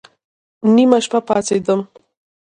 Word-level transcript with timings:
نيمه 0.75 0.97
شپه 1.05 1.19
پاڅېدم. 1.27 1.79